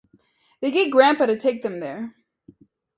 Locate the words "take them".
1.37-1.77